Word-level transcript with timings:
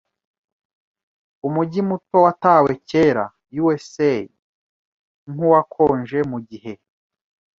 Umujyi 1.47 1.81
muto, 1.89 2.17
watawe 2.25 2.71
kera, 2.89 3.25
usa 3.71 4.09
nkuwakonje 5.33 6.19
mugihe. 6.31 6.73